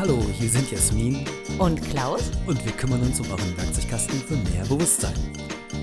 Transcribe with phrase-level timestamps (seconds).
[0.00, 1.26] Hallo, hier sind Jasmin
[1.58, 2.30] Und Klaus?
[2.46, 5.12] und wir kümmern uns um euren Werkzeugkasten für mehr Bewusstsein.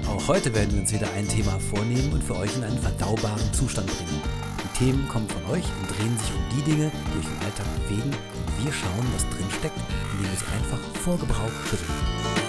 [0.08, 3.54] Auch heute werden wir uns wieder ein Thema vornehmen und für euch in einen verdaubaren
[3.54, 4.22] Zustand bringen.
[4.64, 7.68] Die Themen kommen von euch und drehen sich um die Dinge, die euch im Alltag
[7.84, 9.78] bewegen und wir schauen, was drin steckt,
[10.14, 12.47] indem wir sie einfach vor Gebrauch schütteln.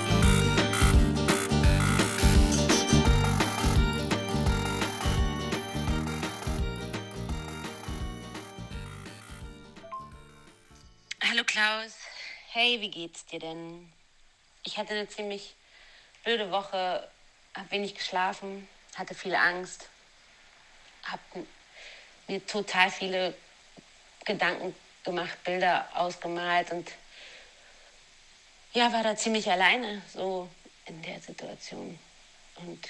[12.60, 13.92] Hey, wie geht's dir denn?
[14.64, 15.54] Ich hatte eine ziemlich
[16.24, 17.08] blöde Woche,
[17.54, 19.88] habe wenig geschlafen, hatte viel Angst,
[21.04, 21.46] habe
[22.26, 23.32] mir total viele
[24.24, 26.90] Gedanken gemacht, Bilder ausgemalt und
[28.72, 30.50] ja, war da ziemlich alleine so
[30.86, 31.96] in der Situation
[32.56, 32.88] und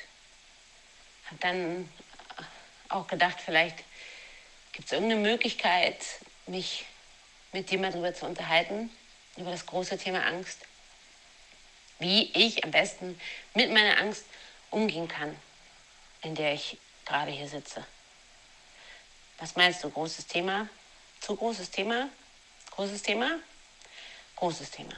[1.27, 1.93] habe dann
[2.89, 3.85] auch gedacht, vielleicht
[4.73, 6.03] gibt es irgendeine Möglichkeit,
[6.47, 6.87] mich
[7.53, 8.89] mit mal darüber zu unterhalten,
[9.37, 10.59] über das große Thema Angst.
[11.99, 13.19] Wie ich am besten
[13.55, 14.25] mit meiner Angst
[14.71, 15.35] umgehen kann,
[16.23, 17.85] in der ich gerade hier sitze.
[19.39, 20.69] Was meinst du, großes Thema?
[21.21, 22.09] Zu großes Thema?
[22.73, 23.39] Großes Thema?
[24.37, 24.95] Großes Thema.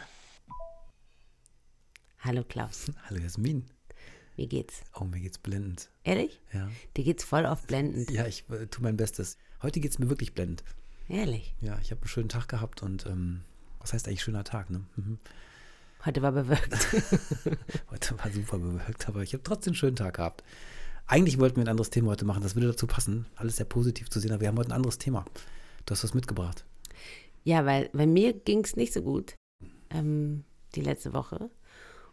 [2.20, 3.66] Hallo Klaus, Hallo Jasmin.
[4.36, 4.82] wie geht's?
[4.94, 5.88] Oh, mir geht's blendend.
[6.04, 6.38] Ehrlich?
[6.52, 8.10] Ja, Dir geht's voll auf blendend.
[8.10, 9.38] ja ich äh, tue mein Bestes.
[9.62, 10.62] Heute geht's mir wirklich blendend.
[11.08, 11.54] Ehrlich.
[11.60, 13.42] Ja, ich habe einen schönen Tag gehabt und ähm,
[13.80, 14.84] was heißt eigentlich schöner Tag, ne?
[14.96, 15.18] Mhm.
[16.04, 16.72] Heute war bewölkt.
[17.90, 20.42] Heute war super bewölkt, aber ich habe trotzdem einen schönen Tag gehabt.
[21.06, 23.26] Eigentlich wollten wir ein anderes Thema heute machen, das würde dazu passen.
[23.34, 25.24] Alles sehr positiv zu sehen, aber wir haben heute ein anderes Thema.
[25.84, 26.64] Du hast was mitgebracht.
[27.42, 29.34] ja, weil bei mir ging's nicht so gut
[29.90, 31.50] ähm, die letzte Woche.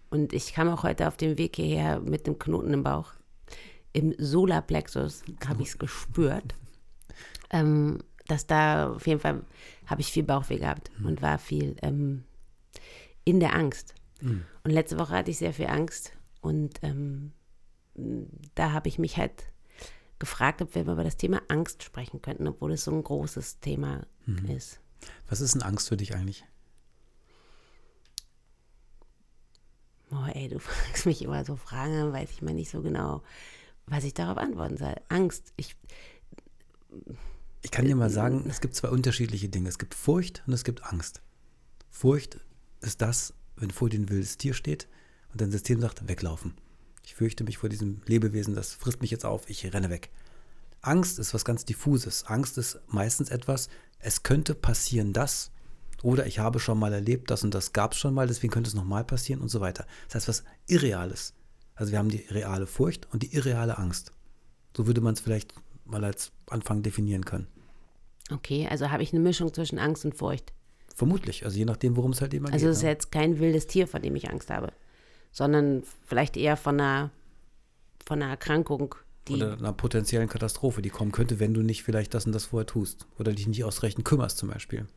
[0.09, 3.13] Und ich kam auch heute auf dem Weg hierher mit dem Knoten im Bauch.
[3.93, 6.55] Im Solarplexus habe ich es gespürt.
[7.49, 9.41] Ähm, dass da auf jeden Fall
[9.87, 12.23] habe ich viel Bauchweh gehabt und war viel ähm,
[13.23, 13.95] in der Angst.
[14.63, 16.11] Und letzte Woche hatte ich sehr viel Angst
[16.41, 17.31] und ähm,
[18.55, 19.51] da habe ich mich halt
[20.19, 23.59] gefragt, ob wir mal über das Thema Angst sprechen könnten, obwohl es so ein großes
[23.59, 24.05] Thema
[24.47, 24.79] ist.
[25.29, 26.45] Was ist denn Angst für dich eigentlich?
[30.11, 33.23] Oh, ey, du fragst mich immer so Fragen, dann weiß ich mal nicht so genau,
[33.85, 34.95] was ich darauf antworten soll.
[35.09, 35.53] Angst.
[35.57, 35.75] Ich,
[37.67, 39.67] Ich kann dir mal sagen, es gibt zwei unterschiedliche Dinge.
[39.67, 41.21] Es gibt Furcht und es gibt Angst.
[41.89, 42.39] Furcht
[42.79, 44.87] ist das, wenn vor dir ein wildes Tier steht
[45.33, 46.53] und dein System sagt, weglaufen.
[47.03, 50.11] Ich fürchte mich vor diesem Lebewesen, das frisst mich jetzt auf, ich renne weg.
[50.79, 52.23] Angst ist was ganz diffuses.
[52.23, 53.67] Angst ist meistens etwas,
[53.99, 55.51] es könnte passieren das
[56.03, 58.69] oder ich habe schon mal erlebt, das und das gab es schon mal, deswegen könnte
[58.69, 59.85] es nochmal passieren und so weiter.
[60.05, 61.33] Das heißt, was Irreales.
[61.75, 64.13] Also wir haben die reale Furcht und die irreale Angst.
[64.73, 65.53] So würde man es vielleicht
[65.83, 67.47] mal als Anfang definieren können.
[68.31, 70.53] Okay, also habe ich eine Mischung zwischen Angst und Furcht.
[70.95, 72.71] Vermutlich, also je nachdem, worum es halt immer Also geht.
[72.71, 72.89] es ist ne?
[72.89, 74.71] jetzt kein wildes Tier, vor dem ich Angst habe,
[75.31, 77.11] sondern vielleicht eher von einer,
[78.05, 78.95] von einer Erkrankung,
[79.27, 82.45] die Oder einer potenziellen Katastrophe, die kommen könnte, wenn du nicht vielleicht das und das
[82.45, 83.05] vorher tust.
[83.19, 84.87] Oder dich nicht ausreichend kümmerst zum Beispiel.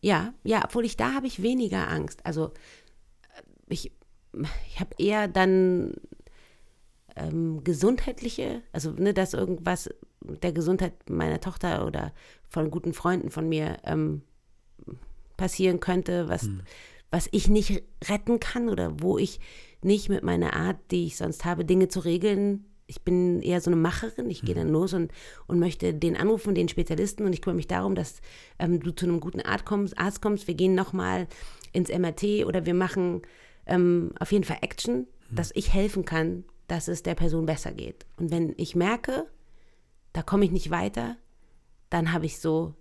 [0.00, 2.24] Ja, ja, obwohl ich da habe ich weniger Angst.
[2.26, 2.46] Also
[3.36, 3.92] äh, ich,
[4.66, 5.94] ich habe eher dann
[7.16, 9.90] ähm, gesundheitliche, also ne, dass irgendwas
[10.42, 12.12] der Gesundheit meiner Tochter oder
[12.48, 14.22] von guten Freunden von mir ähm,
[15.36, 16.48] passieren könnte, was,
[17.10, 19.40] was ich nicht retten kann oder wo ich
[19.82, 22.64] nicht mit meiner Art, die ich sonst habe, Dinge zu regeln.
[22.86, 24.30] Ich bin eher so eine Macherin.
[24.30, 25.12] Ich gehe dann los und,
[25.46, 28.20] und möchte den anrufen, den Spezialisten und ich kümmere mich darum, dass
[28.58, 29.98] ähm, du zu einem guten Arzt kommst.
[29.98, 30.46] Arzt kommst.
[30.46, 31.28] Wir gehen nochmal
[31.72, 33.22] ins MRT oder wir machen
[33.66, 38.06] ähm, auf jeden Fall Action, dass ich helfen kann, dass es der Person besser geht.
[38.16, 39.26] Und wenn ich merke,
[40.18, 41.16] da komme ich nicht weiter,
[41.90, 42.74] dann habe ich so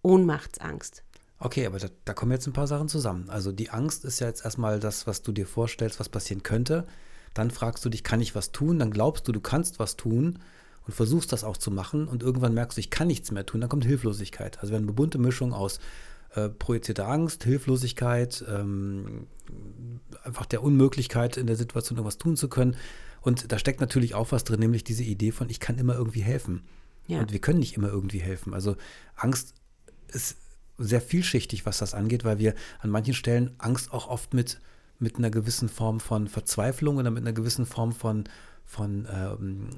[0.00, 1.04] Ohnmachtsangst.
[1.38, 3.28] Okay, aber da, da kommen jetzt ein paar Sachen zusammen.
[3.28, 6.86] Also die Angst ist ja jetzt erstmal das, was du dir vorstellst, was passieren könnte.
[7.34, 8.78] Dann fragst du dich, kann ich was tun?
[8.78, 10.38] Dann glaubst du, du kannst was tun
[10.86, 12.08] und versuchst das auch zu machen.
[12.08, 13.60] Und irgendwann merkst du, ich kann nichts mehr tun.
[13.60, 14.58] Dann kommt Hilflosigkeit.
[14.60, 15.80] Also wir haben eine bunte Mischung aus
[16.34, 19.26] äh, projizierter Angst, Hilflosigkeit, ähm,
[20.24, 22.76] einfach der Unmöglichkeit, in der Situation irgendwas tun zu können.
[23.20, 26.20] Und da steckt natürlich auch was drin, nämlich diese Idee von, ich kann immer irgendwie
[26.20, 26.64] helfen.
[27.06, 27.20] Ja.
[27.20, 28.54] Und wir können nicht immer irgendwie helfen.
[28.54, 28.76] Also
[29.16, 29.54] Angst
[30.08, 30.36] ist
[30.76, 34.60] sehr vielschichtig, was das angeht, weil wir an manchen Stellen Angst auch oft mit,
[34.98, 38.24] mit einer gewissen Form von Verzweiflung oder mit einer gewissen Form von,
[38.64, 39.70] von ähm,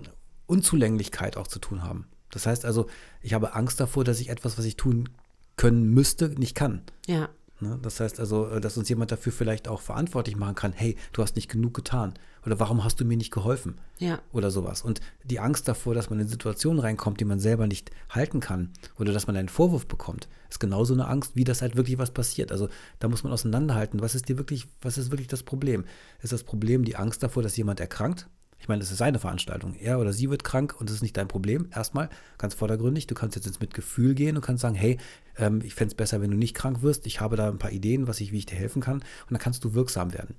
[0.47, 2.07] Unzulänglichkeit auch zu tun haben.
[2.31, 2.89] Das heißt also,
[3.23, 5.09] ich habe Angst davor, dass ich etwas, was ich tun
[5.57, 6.83] können müsste, nicht kann.
[7.07, 7.29] Ja.
[7.61, 7.79] Ne?
[7.83, 11.23] Das heißt also, äh, dass uns jemand dafür vielleicht auch verantwortlich machen kann, hey, du
[11.23, 12.15] hast nicht genug getan
[12.47, 14.19] oder warum hast du mir nicht geholfen Ja.
[14.33, 14.81] oder sowas.
[14.81, 18.71] Und die Angst davor, dass man in Situationen reinkommt, die man selber nicht halten kann
[18.99, 22.13] oder dass man einen Vorwurf bekommt, ist genauso eine Angst, wie das halt wirklich was
[22.13, 22.51] passiert.
[22.51, 25.85] Also da muss man auseinanderhalten, was ist dir wirklich, was ist wirklich das Problem?
[26.23, 28.27] Ist das Problem die Angst davor, dass jemand erkrankt?
[28.61, 29.75] Ich meine, es ist seine Veranstaltung.
[29.75, 31.71] Er oder sie wird krank und das ist nicht dein Problem.
[31.75, 33.07] Erstmal ganz vordergründig.
[33.07, 34.99] Du kannst jetzt ins Mitgefühl gehen und kannst sagen, hey,
[35.39, 37.07] ähm, ich fände es besser, wenn du nicht krank wirst.
[37.07, 38.99] Ich habe da ein paar Ideen, was ich, wie ich dir helfen kann.
[38.99, 40.37] Und dann kannst du wirksam werden.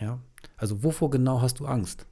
[0.00, 0.18] Ja.
[0.56, 2.06] Also wovor genau hast du Angst?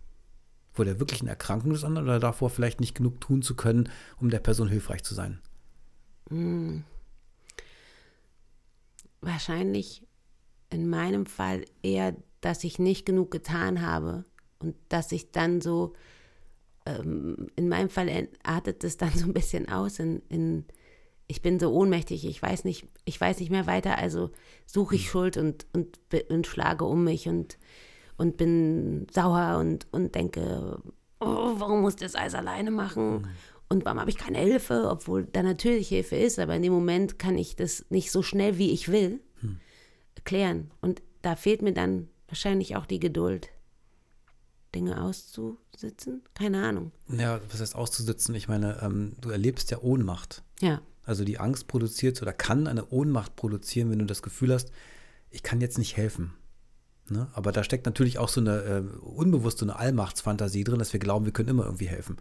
[0.73, 4.29] Vor der wirklichen Erkrankung des anderen oder davor vielleicht nicht genug tun zu können, um
[4.29, 5.41] der Person hilfreich zu sein?
[9.23, 10.07] Wahrscheinlich
[10.69, 14.27] in meinem Fall eher, dass ich nicht genug getan habe
[14.61, 15.95] und dass ich dann so,
[16.87, 20.65] ähm, in meinem Fall artet es dann so ein bisschen aus in, in
[21.31, 24.31] ich bin so ohnmächtig, ich weiß nicht, ich weiß nicht mehr weiter, also
[24.67, 25.99] suche ich Schuld und, und,
[26.31, 27.59] und schlage um mich und,
[28.17, 30.81] und bin sauer und, und denke,
[31.21, 33.29] oh, warum muss das alles alleine machen?
[33.69, 37.19] Und warum habe ich keine Hilfe, obwohl da natürlich Hilfe ist, aber in dem Moment
[37.19, 39.21] kann ich das nicht so schnell, wie ich will,
[40.25, 40.71] klären.
[40.81, 43.51] Und da fehlt mir dann wahrscheinlich auch die Geduld,
[44.75, 46.23] Dinge auszusitzen.
[46.35, 46.93] Keine Ahnung.
[47.09, 48.35] Ja, was heißt auszusitzen?
[48.35, 50.43] Ich meine, ähm, du erlebst ja Ohnmacht.
[50.61, 54.71] Ja, Also die Angst produziert oder kann eine Ohnmacht produzieren, wenn du das Gefühl hast,
[55.31, 56.35] ich kann jetzt nicht helfen.
[57.09, 57.29] Ne?
[57.33, 61.25] Aber da steckt natürlich auch so eine äh, unbewusste, eine Allmachtsfantasie drin, dass wir glauben,
[61.25, 62.17] wir können immer irgendwie helfen.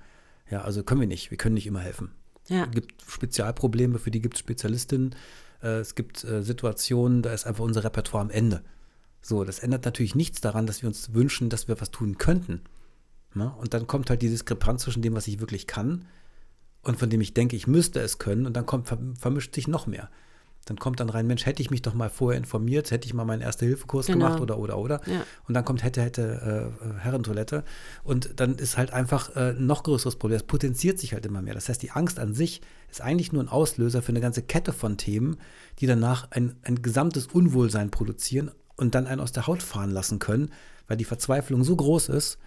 [0.50, 2.12] Ja, also können wir nicht, wir können nicht immer helfen.
[2.48, 5.16] ja, Es gibt Spezialprobleme, für die gibt es Spezialistinnen.
[5.62, 8.64] Äh, es gibt äh, Situationen, da ist einfach unser Repertoire am Ende.
[9.22, 12.62] So, das ändert natürlich nichts daran, dass wir uns wünschen, dass wir was tun könnten.
[13.34, 13.52] Ne?
[13.60, 16.06] Und dann kommt halt die Diskrepanz zwischen dem, was ich wirklich kann
[16.82, 18.46] und von dem ich denke, ich müsste es können.
[18.46, 20.10] Und dann kommt, ver- vermischt sich noch mehr.
[20.66, 23.24] Dann kommt dann rein, Mensch, hätte ich mich doch mal vorher informiert, hätte ich mal
[23.24, 24.26] meinen Erste-Hilfe-Kurs Genau.
[24.26, 25.02] gemacht oder, oder, oder.
[25.08, 25.24] Ja.
[25.48, 27.64] Und dann kommt hätte, hätte, äh, Herrentoilette.
[28.04, 30.38] Und dann ist halt einfach äh, ein noch größeres Problem.
[30.40, 31.54] Das potenziert sich halt immer mehr.
[31.54, 32.62] Das heißt, die Angst an sich
[32.92, 35.38] ist eigentlich nur ein Auslöser für eine ganze Kette von Themen,
[35.80, 40.20] die danach ein, ein gesamtes Unwohlsein produzieren und dann einen aus der Haut fahren lassen
[40.20, 40.52] können,
[40.88, 42.38] weil die Verzweiflung so groß ist,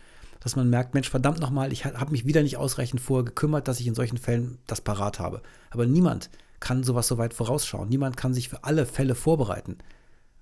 [0.41, 3.81] dass man merkt, Mensch, verdammt nochmal, ich habe mich wieder nicht ausreichend vorher gekümmert, dass
[3.81, 5.43] ich in solchen Fällen das parat habe.
[5.71, 6.31] Aber niemand
[6.61, 7.88] kann sowas so weit vorausschauen.
[7.88, 9.79] Niemand kann sich für alle Fälle vorbereiten.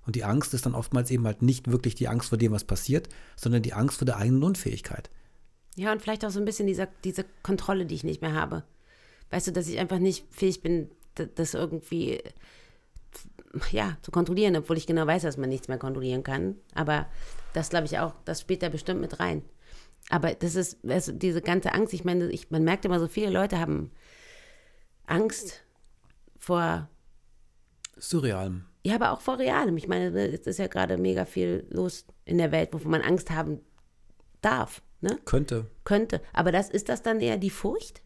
[0.05, 2.63] Und die Angst ist dann oftmals eben halt nicht wirklich die Angst vor dem, was
[2.63, 5.09] passiert, sondern die Angst vor der eigenen Unfähigkeit.
[5.75, 8.63] Ja, und vielleicht auch so ein bisschen dieser, diese Kontrolle, die ich nicht mehr habe.
[9.29, 10.89] Weißt du, dass ich einfach nicht fähig bin,
[11.35, 12.21] das irgendwie
[13.71, 16.55] ja, zu kontrollieren, obwohl ich genau weiß, dass man nichts mehr kontrollieren kann.
[16.75, 17.07] Aber
[17.53, 19.43] das glaube ich auch, das spielt da bestimmt mit rein.
[20.09, 23.29] Aber das ist, also diese ganze Angst, ich meine, ich, man merkt immer so, viele
[23.29, 23.91] Leute haben
[25.05, 25.63] Angst
[26.37, 26.89] vor
[27.97, 28.61] Surreal.
[28.83, 29.77] ja, aber auch vor Realem.
[29.77, 33.01] Ich meine, ne, es ist ja gerade mega viel los in der Welt, wovon man
[33.01, 33.59] Angst haben
[34.41, 35.19] darf, ne?
[35.25, 35.67] Könnte.
[35.83, 36.21] Könnte.
[36.33, 38.01] Aber das ist das dann eher die Furcht?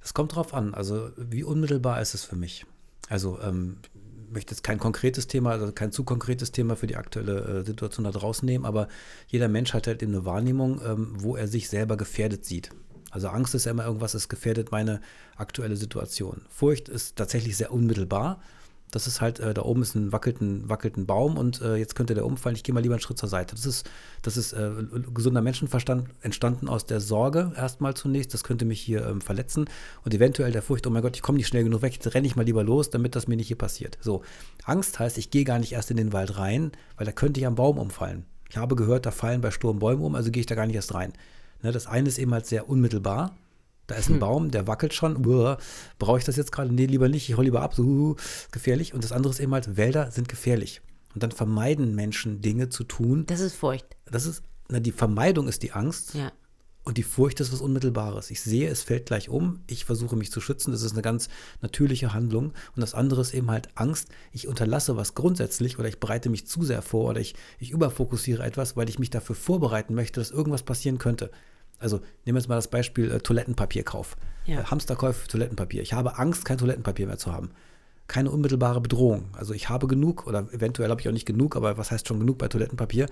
[0.00, 0.74] Das kommt drauf an.
[0.74, 2.66] Also, wie unmittelbar ist es für mich?
[3.08, 3.78] Also, ähm,
[4.32, 8.04] möchte jetzt kein konkretes Thema, also kein zu konkretes Thema für die aktuelle äh, Situation
[8.04, 8.88] da draußen nehmen, aber
[9.28, 12.70] jeder Mensch hat halt eben eine Wahrnehmung, ähm, wo er sich selber gefährdet sieht.
[13.10, 15.00] Also Angst ist ja immer irgendwas, es gefährdet meine
[15.36, 16.42] aktuelle Situation.
[16.48, 18.40] Furcht ist tatsächlich sehr unmittelbar.
[18.92, 22.14] Das ist halt, äh, da oben ist ein wackelten, wackelten Baum und äh, jetzt könnte
[22.14, 23.56] der umfallen, ich gehe mal lieber einen Schritt zur Seite.
[23.56, 23.90] Das ist,
[24.20, 24.70] das ist äh,
[25.12, 29.64] gesunder Menschenverstand entstanden aus der Sorge erstmal zunächst, das könnte mich hier ähm, verletzen
[30.04, 32.26] und eventuell der Furcht, oh mein Gott, ich komme nicht schnell genug weg, jetzt renne
[32.26, 33.96] ich mal lieber los, damit das mir nicht hier passiert.
[34.02, 34.22] So,
[34.64, 37.46] Angst heißt, ich gehe gar nicht erst in den Wald rein, weil da könnte ich
[37.46, 38.26] am Baum umfallen.
[38.50, 40.76] Ich habe gehört, da fallen bei Sturm Bäume um, also gehe ich da gar nicht
[40.76, 41.14] erst rein.
[41.62, 43.34] Ne, das eine ist eben halt sehr unmittelbar,
[43.86, 45.22] da ist ein Baum, der wackelt schon.
[45.98, 46.72] Brauche ich das jetzt gerade?
[46.72, 47.28] Nee, lieber nicht.
[47.28, 47.74] Ich hole lieber ab.
[47.74, 48.16] So, uh,
[48.50, 48.94] gefährlich.
[48.94, 50.80] Und das andere ist eben halt, Wälder sind gefährlich.
[51.14, 53.24] Und dann vermeiden Menschen Dinge zu tun.
[53.26, 53.86] Das ist Furcht.
[54.06, 56.14] Das ist, na, die Vermeidung ist die Angst.
[56.14, 56.32] Ja.
[56.84, 58.30] Und die Furcht ist was Unmittelbares.
[58.30, 59.60] Ich sehe, es fällt gleich um.
[59.68, 60.72] Ich versuche mich zu schützen.
[60.72, 61.28] Das ist eine ganz
[61.60, 62.52] natürliche Handlung.
[62.74, 64.08] Und das andere ist eben halt Angst.
[64.32, 68.42] Ich unterlasse was grundsätzlich oder ich bereite mich zu sehr vor oder ich, ich überfokussiere
[68.42, 71.30] etwas, weil ich mich dafür vorbereiten möchte, dass irgendwas passieren könnte.
[71.82, 74.16] Also nehmen wir jetzt mal das Beispiel äh, Toilettenpapierkauf.
[74.46, 74.60] Ja.
[74.60, 75.82] Äh, Hamsterkäufe für Toilettenpapier.
[75.82, 77.50] Ich habe Angst, kein Toilettenpapier mehr zu haben.
[78.08, 79.30] Keine unmittelbare Bedrohung.
[79.32, 82.20] Also ich habe genug oder eventuell habe ich auch nicht genug, aber was heißt schon
[82.20, 83.06] genug bei Toilettenpapier?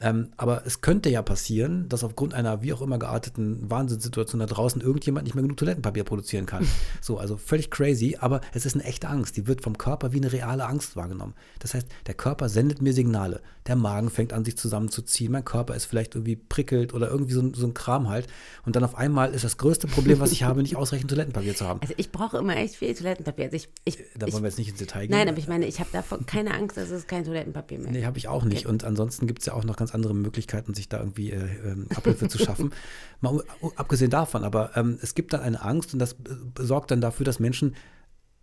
[0.00, 4.46] Ähm, aber es könnte ja passieren, dass aufgrund einer wie auch immer gearteten Wahnsinnssituation da
[4.46, 6.66] draußen irgendjemand nicht mehr genug Toilettenpapier produzieren kann.
[7.00, 9.36] so, also völlig crazy, aber es ist eine echte Angst.
[9.36, 11.34] Die wird vom Körper wie eine reale Angst wahrgenommen.
[11.58, 13.40] Das heißt, der Körper sendet mir Signale.
[13.66, 15.32] Der Magen fängt an, sich zusammenzuziehen.
[15.32, 18.28] Mein Körper ist vielleicht irgendwie prickelt oder irgendwie so, so ein Kram halt.
[18.64, 21.66] Und dann auf einmal ist das größte Problem, was ich habe, nicht ausreichend Toilettenpapier zu
[21.66, 21.80] haben.
[21.82, 23.46] Also ich brauche immer echt viel Toilettenpapier.
[23.46, 25.10] Also ich, ich, Da ich, wollen wir jetzt nicht ins Detail gehen.
[25.16, 27.94] nein, aber ich meine, ich habe davon keine Angst, dass es kein Toilettenpapier mehr Nee,
[27.94, 28.06] gibt.
[28.06, 28.66] habe ich auch nicht.
[28.66, 31.86] Und ansonsten gibt es ja auch noch ganz andere Möglichkeiten, sich da irgendwie äh, ähm,
[31.94, 32.72] Abhilfe zu schaffen.
[33.20, 36.16] Mal u- abgesehen davon, aber ähm, es gibt dann eine Angst und das äh,
[36.58, 37.74] sorgt dann dafür, dass Menschen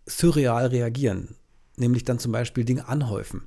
[0.06, 1.36] surreal reagieren.
[1.76, 3.42] Nämlich dann zum Beispiel Dinge anhäufen.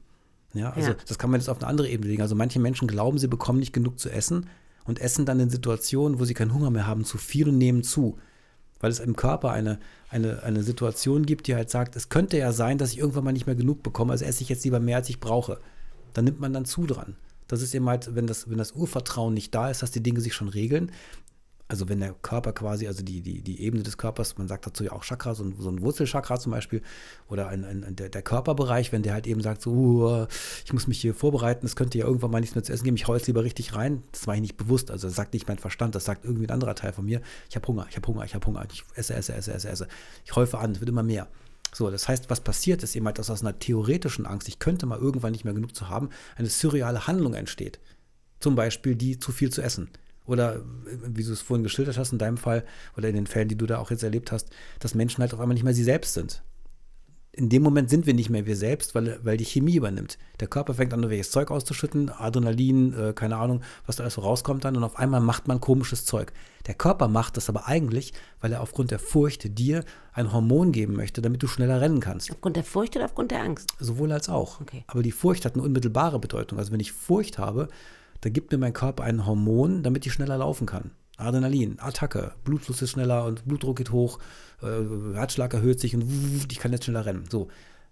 [0.54, 0.98] Ja, also Ja.
[1.08, 2.22] das kann man jetzt auf eine andere Ebene legen.
[2.22, 4.48] Also manche Menschen glauben, sie bekommen nicht genug zu essen
[4.86, 7.84] und essen dann in Situationen, wo sie keinen Hunger mehr haben, zu viel und nehmen
[7.84, 8.18] zu.
[8.80, 9.80] Weil es im Körper eine,
[10.10, 13.32] eine, eine Situation gibt, die halt sagt, es könnte ja sein, dass ich irgendwann mal
[13.34, 15.60] nicht mehr genug bekomme, also esse ich jetzt lieber mehr, als ich brauche.
[16.14, 17.16] Da nimmt man dann zu dran.
[17.50, 20.22] Das ist eben halt, wenn das, wenn das Urvertrauen nicht da ist, dass die Dinge
[20.22, 20.92] sich schon regeln.
[21.68, 24.84] Also wenn der Körper quasi, also die, die, die Ebene des Körpers, man sagt dazu
[24.84, 26.82] ja auch Chakra, so ein, so ein Wurzelchakra zum Beispiel,
[27.28, 30.28] oder ein, ein, der, der Körperbereich, wenn der halt eben sagt, so, uh,
[30.66, 32.98] ich muss mich hier vorbereiten, es könnte ja irgendwann mal nichts mehr zu essen geben,
[32.98, 35.48] ich hau jetzt lieber richtig rein, das war ich nicht bewusst, also das sagt nicht
[35.48, 38.08] mein Verstand, das sagt irgendwie ein anderer Teil von mir, ich habe Hunger, ich habe
[38.08, 39.88] Hunger, ich habe Hunger, ich esse, esse, esse, esse, esse,
[40.26, 41.28] ich häufe an, es wird immer mehr.
[41.74, 44.86] So, das heißt, was passiert ist eben halt, dass aus einer theoretischen Angst, ich könnte
[44.86, 47.80] mal irgendwann nicht mehr genug zu haben, eine surreale Handlung entsteht.
[48.40, 49.90] Zum Beispiel die zu viel zu essen.
[50.26, 50.62] Oder äh,
[51.08, 52.64] wie du es vorhin geschildert hast, in deinem Fall
[52.96, 54.50] oder in den Fällen, die du da auch jetzt erlebt hast,
[54.80, 56.44] dass Menschen halt auf einmal nicht mehr sie selbst sind.
[57.40, 60.18] In dem Moment sind wir nicht mehr wir selbst, weil, weil die Chemie übernimmt.
[60.42, 64.22] Der Körper fängt an, welches Zeug auszuschütten, Adrenalin, äh, keine Ahnung, was da alles so
[64.22, 66.34] rauskommt dann und auf einmal macht man komisches Zeug.
[66.68, 70.98] Der Körper macht das aber eigentlich, weil er aufgrund der Furcht dir ein Hormon geben
[70.98, 72.30] möchte, damit du schneller rennen kannst.
[72.30, 73.74] Aufgrund der Furcht oder aufgrund der Angst?
[73.80, 74.60] Sowohl als auch.
[74.60, 74.84] Okay.
[74.88, 76.60] Aber die Furcht hat eine unmittelbare Bedeutung.
[76.60, 77.70] Also wenn ich Furcht habe,
[78.20, 80.92] dann gibt mir mein Körper ein Hormon, damit ich schneller laufen kann.
[81.20, 84.20] Adrenalin, Attacke, Blutfluss ist schneller und Blutdruck geht hoch,
[84.62, 87.26] äh, Herzschlag erhöht sich und wuh, ich kann jetzt schneller rennen.
[87.30, 87.50] So.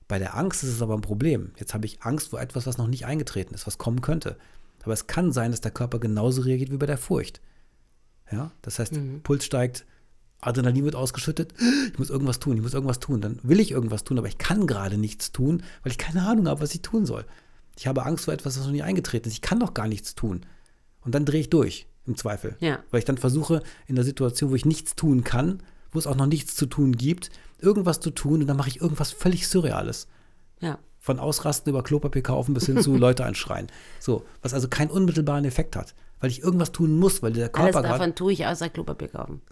[0.07, 1.51] Bei der Angst ist es aber ein Problem.
[1.57, 4.37] Jetzt habe ich Angst vor etwas, was noch nicht eingetreten ist, was kommen könnte.
[4.83, 7.41] Aber es kann sein, dass der Körper genauso reagiert wie bei der Furcht.
[8.31, 8.93] Ja, das heißt,
[9.23, 9.85] Puls steigt,
[10.39, 11.53] Adrenalin wird ausgeschüttet,
[11.91, 13.19] ich muss irgendwas tun, ich muss irgendwas tun.
[13.19, 16.47] Dann will ich irgendwas tun, aber ich kann gerade nichts tun, weil ich keine Ahnung
[16.47, 17.25] habe, was ich tun soll.
[17.77, 19.33] Ich habe Angst vor etwas, was noch nicht eingetreten ist.
[19.33, 20.45] Ich kann doch gar nichts tun.
[21.01, 22.55] Und dann drehe ich durch, im Zweifel.
[22.59, 22.79] Ja.
[22.91, 25.61] Weil ich dann versuche, in der Situation, wo ich nichts tun kann,
[25.91, 28.81] wo es auch noch nichts zu tun gibt, irgendwas zu tun und dann mache ich
[28.81, 30.07] irgendwas völlig Surreales.
[30.59, 30.79] Ja.
[30.99, 33.67] Von Ausrasten über Klopapier kaufen bis hin zu Leute anschreien.
[33.99, 35.93] So, was also keinen unmittelbaren Effekt hat.
[36.19, 37.99] Weil ich irgendwas tun muss, weil der Alles Körper gerade.
[37.99, 39.41] davon tue ich außer Klopapier kaufen.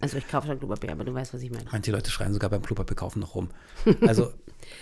[0.00, 1.66] also ich kaufe schon Klopapier, aber du weißt, was ich meine.
[1.70, 3.48] Manche Leute schreien sogar beim Klopapier kaufen noch rum.
[4.06, 4.32] Also,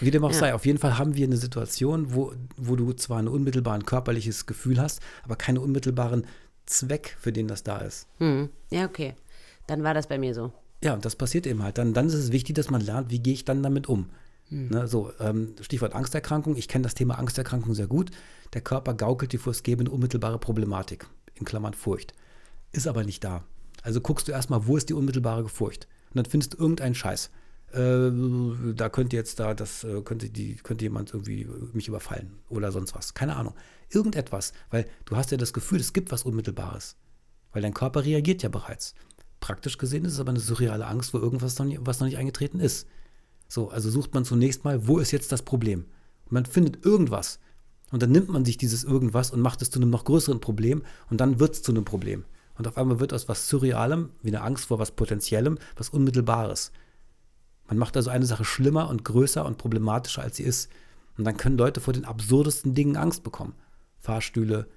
[0.01, 3.19] wie dem auch sei, auf jeden Fall haben wir eine Situation, wo, wo du zwar
[3.19, 6.27] ein unmittelbares körperliches Gefühl hast, aber keinen unmittelbaren
[6.67, 8.07] Zweck, für den das da ist.
[8.19, 8.49] Hm.
[8.71, 9.15] Ja, okay.
[9.67, 10.53] Dann war das bei mir so.
[10.83, 11.79] Ja, und das passiert eben halt.
[11.79, 14.11] Dann, dann ist es wichtig, dass man lernt, wie gehe ich dann damit um.
[14.51, 16.57] Ne, so, ähm, Stichwort Angsterkrankung.
[16.57, 18.11] Ich kenne das Thema Angsterkrankung sehr gut.
[18.55, 22.15] Der Körper gaukelt dir vor, es gäbe eine unmittelbare Problematik, in Klammern Furcht.
[22.73, 23.45] Ist aber nicht da.
[23.83, 25.87] Also guckst du erstmal, wo ist die unmittelbare Furcht?
[26.11, 27.31] Und dann findest du irgendeinen Scheiß.
[27.73, 28.11] Äh,
[28.75, 32.95] da könnte jetzt da, das äh, könnte die, könnte jemand irgendwie mich überfallen oder sonst
[32.95, 33.15] was.
[33.15, 33.55] Keine Ahnung.
[33.91, 36.97] Irgendetwas, weil du hast ja das Gefühl, es gibt was Unmittelbares.
[37.53, 38.95] Weil dein Körper reagiert ja bereits.
[39.41, 42.19] Praktisch gesehen ist es aber eine surreale Angst, wo irgendwas noch nicht, was noch nicht
[42.19, 42.87] eingetreten ist.
[43.49, 45.87] So, also sucht man zunächst mal, wo ist jetzt das Problem?
[46.27, 47.39] Und man findet irgendwas.
[47.91, 50.83] Und dann nimmt man sich dieses irgendwas und macht es zu einem noch größeren Problem
[51.09, 52.25] und dann wird es zu einem Problem.
[52.59, 56.73] Und auf einmal wird aus was Surrealem, wie eine Angst vor was Potenziellem, was Unmittelbares.
[57.69, 60.71] Man macht also eine Sache schlimmer und größer und problematischer, als sie ist.
[61.17, 63.55] Und dann können Leute vor den absurdesten Dingen Angst bekommen.
[64.01, 64.69] Fahrstühle,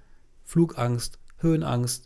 [0.43, 2.05] Flugangst, Höhenangst,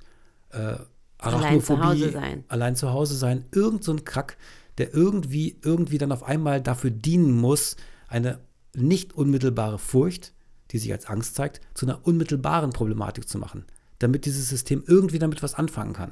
[0.50, 0.78] äh,
[1.18, 2.44] Allein zu Arachnophobie, Hause sein.
[2.50, 4.38] allein zu Hause sein, irgend so ein Kack,
[4.78, 7.78] der irgendwie, irgendwie dann auf einmal dafür dienen muss,
[8.08, 8.40] eine
[8.74, 10.34] nicht unmittelbare Furcht,
[10.72, 13.66] die sich als Angst zeigt, zu einer unmittelbaren Problematik zu machen,
[14.00, 16.12] damit dieses System irgendwie damit was anfangen kann.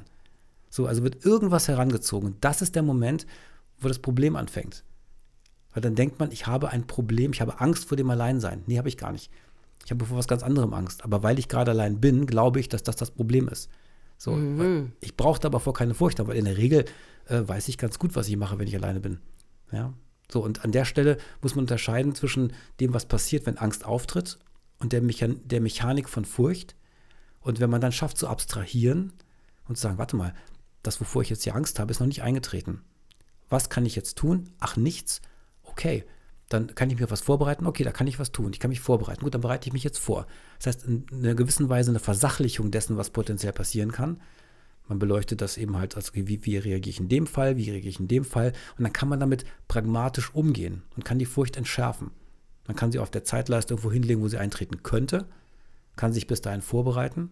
[0.70, 2.36] So, also wird irgendwas herangezogen.
[2.40, 3.26] Das ist der Moment,
[3.78, 4.84] wo das Problem anfängt.
[5.72, 8.62] Weil dann denkt man, ich habe ein Problem, ich habe Angst vor dem Alleinsein.
[8.66, 9.30] Nee, habe ich gar nicht.
[9.84, 11.04] Ich habe vor was ganz anderem Angst.
[11.04, 13.68] Aber weil ich gerade allein bin, glaube ich, dass das das Problem ist.
[14.16, 16.84] So, weil ich brauche aber vor keine Furcht, aber in der Regel
[17.26, 19.18] äh, weiß ich ganz gut, was ich mache, wenn ich alleine bin.
[19.72, 19.92] Ja.
[20.30, 24.38] So, und an der Stelle muss man unterscheiden zwischen dem, was passiert, wenn Angst auftritt
[24.78, 26.74] und der, Mechan der Mechanik von Furcht.
[27.44, 29.12] Und wenn man dann schafft zu abstrahieren
[29.68, 30.34] und zu sagen, warte mal,
[30.82, 32.82] das, wovor ich jetzt hier Angst habe, ist noch nicht eingetreten.
[33.48, 34.50] Was kann ich jetzt tun?
[34.58, 35.20] Ach, nichts.
[35.62, 36.04] Okay,
[36.48, 37.66] dann kann ich mir was vorbereiten.
[37.66, 38.52] Okay, da kann ich was tun.
[38.52, 39.22] Ich kann mich vorbereiten.
[39.22, 40.26] Gut, dann bereite ich mich jetzt vor.
[40.58, 44.20] Das heißt, in einer gewissen Weise eine Versachlichung dessen, was potenziell passieren kann.
[44.88, 47.90] Man beleuchtet das eben halt, also wie, wie reagiere ich in dem Fall, wie reagiere
[47.90, 48.52] ich in dem Fall.
[48.78, 52.10] Und dann kann man damit pragmatisch umgehen und kann die Furcht entschärfen.
[52.66, 55.26] Man kann sie auf der Zeitleiste irgendwo hinlegen, wo sie eintreten könnte,
[55.96, 57.30] kann sich bis dahin vorbereiten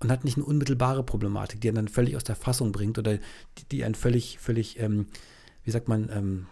[0.00, 3.16] und hat nicht eine unmittelbare Problematik, die einen dann völlig aus der Fassung bringt oder
[3.16, 5.06] die, die einen völlig, völlig, ähm,
[5.64, 6.46] wie sagt man, ähm,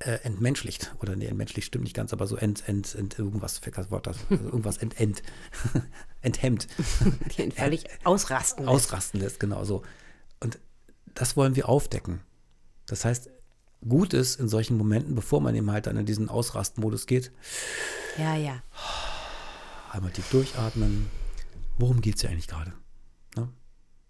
[0.00, 0.94] äh, entmenschlicht.
[1.00, 4.18] Oder nee, entmenschlicht stimmt nicht ganz, aber so ent, ent, ent irgendwas, das Wort, das,
[4.30, 5.22] also irgendwas ent, ent,
[6.20, 6.66] enthemmt.
[7.36, 8.74] Die ihn völlig ausrasten lässt.
[8.74, 9.82] Ausrasten lässt, genau so.
[10.40, 10.58] Und
[11.14, 12.20] das wollen wir aufdecken.
[12.86, 13.30] Das heißt,
[13.88, 17.32] gut ist in solchen Momenten, bevor man eben halt dann in diesen Ausrastmodus geht.
[18.18, 18.62] Ja, ja.
[19.92, 21.06] Einmal tief durchatmen.
[21.78, 22.72] Worum geht es ja eigentlich gerade?
[23.36, 23.48] Ne?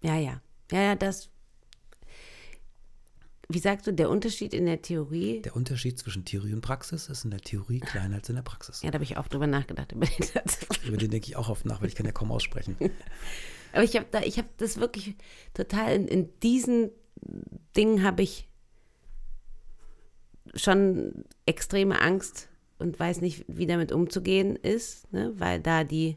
[0.01, 0.41] Ja, ja.
[0.71, 1.29] Ja, ja, das
[3.49, 5.43] wie sagst du, der Unterschied in der Theorie?
[5.43, 8.83] Der Unterschied zwischen Theorie und Praxis ist in der Theorie kleiner als in der Praxis.
[8.83, 9.93] Ja, da habe ich auch drüber nachgedacht.
[9.93, 10.25] Über den,
[10.87, 12.77] über den denke ich auch oft nach, weil ich kann ja kaum aussprechen.
[13.73, 15.17] Aber ich habe da, ich habe das wirklich
[15.53, 16.91] total in, in diesen
[17.77, 18.49] Dingen habe ich
[20.55, 22.49] schon extreme Angst
[22.83, 25.33] und weiß nicht, wie damit umzugehen ist, ne?
[25.37, 26.17] weil da die,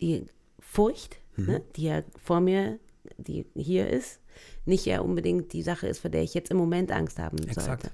[0.00, 0.26] die
[0.58, 1.46] Furcht, mhm.
[1.46, 1.62] ne?
[1.76, 2.78] die ja vor mir,
[3.16, 4.20] die hier ist,
[4.66, 7.60] nicht ja unbedingt die Sache ist, vor der ich jetzt im Moment Angst haben sollte.
[7.60, 7.90] Exakt.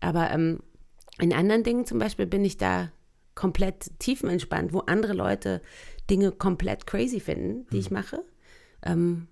[0.00, 0.60] Aber ähm,
[1.20, 2.90] in anderen Dingen zum Beispiel bin ich da
[3.34, 5.60] komplett tiefenentspannt, wo andere Leute
[6.08, 7.80] Dinge komplett crazy finden, die mhm.
[7.80, 8.24] ich mache.
[8.82, 9.28] Ähm,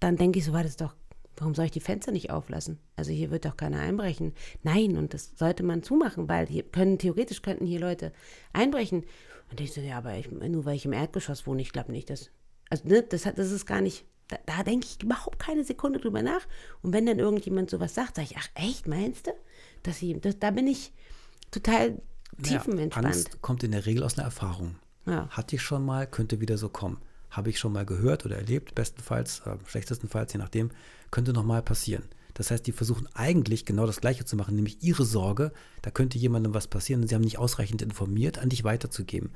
[0.00, 0.94] dann denke ich so, war das doch,
[1.36, 2.78] warum soll ich die Fenster nicht auflassen?
[2.96, 4.34] Also hier wird doch keiner einbrechen.
[4.62, 8.12] Nein, und das sollte man zumachen, weil hier können, theoretisch könnten hier Leute
[8.52, 9.04] einbrechen.
[9.50, 12.10] Und ich so, ja, aber ich, nur weil ich im Erdgeschoss wohne, ich glaube nicht,
[12.10, 12.30] dass.
[12.68, 16.22] Also, ne, das, das ist gar nicht da, da denke ich überhaupt keine Sekunde drüber
[16.22, 16.46] nach.
[16.82, 19.32] Und wenn dann irgendjemand sowas sagt, sage ich, ach echt, meinst du?
[19.82, 20.92] Dass sie, das, da bin ich
[21.50, 22.00] total
[22.42, 23.06] tiefenentspannt.
[23.06, 24.76] Ja, Angst kommt in der Regel aus einer Erfahrung.
[25.06, 25.28] Ja.
[25.28, 27.00] Hatte ich schon mal, könnte wieder so kommen.
[27.30, 30.70] Habe ich schon mal gehört oder erlebt, bestenfalls, äh, schlechtestenfalls, je nachdem,
[31.10, 32.04] könnte nochmal passieren.
[32.34, 36.18] Das heißt, die versuchen eigentlich genau das Gleiche zu machen, nämlich ihre Sorge, da könnte
[36.18, 39.30] jemandem was passieren und sie haben nicht ausreichend informiert, an dich weiterzugeben.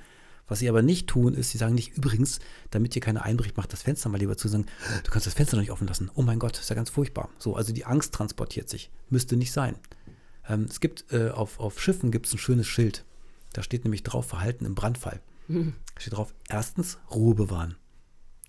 [0.50, 3.72] Was sie aber nicht tun, ist, sie sagen nicht, übrigens, damit hier keiner einbricht, macht
[3.72, 4.66] das Fenster mal lieber zu, sagen,
[5.04, 6.10] du kannst das Fenster noch nicht offen lassen.
[6.14, 7.30] Oh mein Gott, ist ja ganz furchtbar.
[7.38, 8.90] So, also die Angst transportiert sich.
[9.08, 9.76] Müsste nicht sein.
[10.48, 13.04] Ähm, es gibt, äh, auf, auf Schiffen gibt es ein schönes Schild.
[13.52, 15.20] Da steht nämlich drauf, Verhalten im Brandfall.
[15.48, 15.74] Mhm.
[15.94, 17.76] Da steht drauf, erstens, Ruhe bewahren.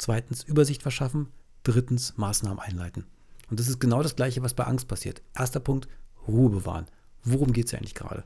[0.01, 1.27] Zweitens, Übersicht verschaffen.
[1.61, 3.05] Drittens, Maßnahmen einleiten.
[3.51, 5.21] Und das ist genau das Gleiche, was bei Angst passiert.
[5.35, 5.87] Erster Punkt,
[6.27, 6.87] Ruhe bewahren.
[7.23, 8.23] Worum geht es eigentlich gerade?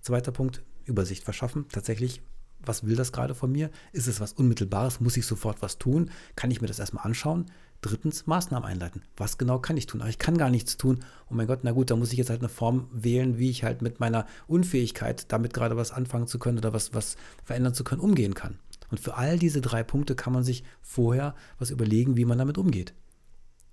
[0.00, 1.66] Zweiter Punkt, Übersicht verschaffen.
[1.70, 2.22] Tatsächlich
[2.64, 3.70] was will das gerade von mir?
[3.92, 5.00] Ist es was Unmittelbares?
[5.00, 6.10] Muss ich sofort was tun?
[6.34, 7.46] Kann ich mir das erstmal anschauen?
[7.82, 9.02] Drittens, Maßnahmen einleiten.
[9.16, 10.00] Was genau kann ich tun?
[10.00, 11.04] Aber ich kann gar nichts tun.
[11.30, 13.64] Oh mein Gott, na gut, da muss ich jetzt halt eine Form wählen, wie ich
[13.64, 17.84] halt mit meiner Unfähigkeit, damit gerade was anfangen zu können oder was, was verändern zu
[17.84, 18.58] können, umgehen kann.
[18.90, 22.58] Und für all diese drei Punkte kann man sich vorher was überlegen, wie man damit
[22.58, 22.94] umgeht.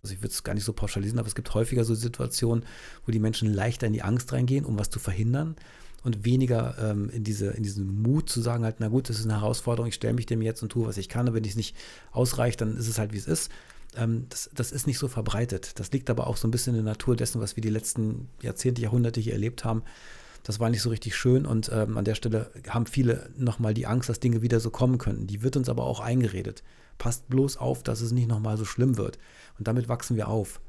[0.03, 2.65] Also ich würde es gar nicht so pauschalisieren, aber es gibt häufiger so Situationen,
[3.05, 5.55] wo die Menschen leichter in die Angst reingehen, um was zu verhindern
[6.03, 9.25] und weniger ähm, in, diese, in diesen Mut zu sagen, halt, na gut, das ist
[9.25, 11.27] eine Herausforderung, ich stelle mich dem jetzt und tue, was ich kann.
[11.27, 11.75] Und wenn es nicht
[12.11, 13.49] ausreicht, dann ist es halt, wie es ist.
[13.95, 15.79] Ähm, das, das ist nicht so verbreitet.
[15.79, 18.29] Das liegt aber auch so ein bisschen in der Natur dessen, was wir die letzten
[18.43, 19.81] Jahrzehnte, Jahrhunderte hier erlebt haben.
[20.45, 23.87] Das war nicht so richtig schön und ähm, an der Stelle haben viele nochmal die
[23.87, 25.25] Angst, dass Dinge wieder so kommen könnten.
[25.25, 26.61] Die wird uns aber auch eingeredet.
[26.99, 29.17] Passt bloß auf, dass es nicht nochmal so schlimm wird.
[29.57, 30.61] Und damit wachsen wir auf.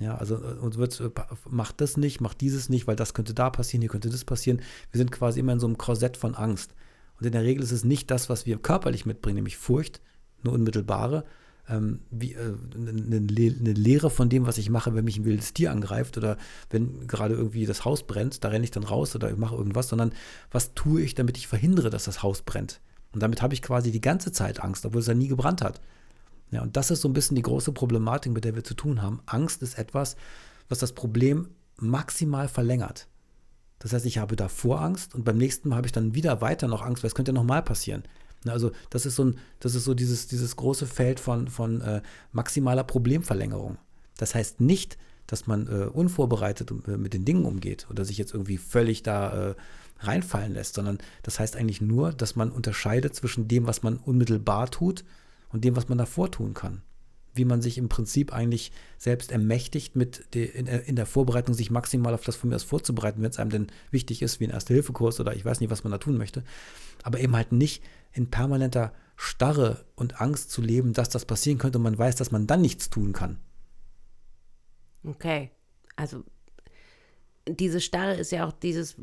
[0.00, 1.10] Ja, also äh, uns wird äh,
[1.48, 4.62] macht das nicht, macht dieses nicht, weil das könnte da passieren, hier könnte das passieren.
[4.90, 6.74] Wir sind quasi immer in so einem Korsett von Angst.
[7.20, 10.00] Und in der Regel ist es nicht das, was wir körperlich mitbringen, nämlich Furcht,
[10.42, 11.24] eine unmittelbare,
[11.70, 15.52] ähm, wie, äh, eine, eine Lehre von dem, was ich mache, wenn mich ein wildes
[15.54, 16.36] Tier angreift oder
[16.70, 19.88] wenn gerade irgendwie das Haus brennt, da renne ich dann raus oder ich mache irgendwas,
[19.88, 20.12] sondern
[20.50, 22.80] was tue ich, damit ich verhindere, dass das Haus brennt.
[23.12, 25.80] Und damit habe ich quasi die ganze Zeit Angst, obwohl es ja nie gebrannt hat.
[26.50, 29.02] Ja, und das ist so ein bisschen die große Problematik, mit der wir zu tun
[29.02, 29.20] haben.
[29.26, 30.16] Angst ist etwas,
[30.68, 33.06] was das Problem maximal verlängert.
[33.78, 36.68] Das heißt, ich habe davor Angst und beim nächsten Mal habe ich dann wieder weiter
[36.68, 38.02] noch Angst, weil es könnte ja nochmal passieren.
[38.46, 42.02] Also das ist so, ein, das ist so dieses, dieses große Feld von, von äh,
[42.32, 43.76] maximaler Problemverlängerung.
[44.16, 48.34] Das heißt nicht, dass man äh, unvorbereitet äh, mit den Dingen umgeht oder sich jetzt
[48.34, 49.54] irgendwie völlig da äh,
[50.00, 54.70] reinfallen lässt, sondern das heißt eigentlich nur, dass man unterscheidet zwischen dem, was man unmittelbar
[54.70, 55.04] tut
[55.52, 56.82] und dem, was man davor tun kann.
[57.34, 61.70] Wie man sich im Prinzip eigentlich selbst ermächtigt, mit de, in, in, der Vorbereitung sich
[61.70, 64.50] maximal auf das von mir aus vorzubereiten, wenn es einem denn wichtig ist, wie ein
[64.50, 66.42] Erste-Hilfe-Kurs oder ich weiß nicht, was man da tun möchte.
[67.02, 71.78] Aber eben halt nicht in permanenter Starre und Angst zu leben, dass das passieren könnte
[71.78, 73.38] und man weiß, dass man dann nichts tun kann.
[75.04, 75.50] Okay,
[75.96, 76.24] also
[77.48, 78.96] diese Starre ist ja auch dieses,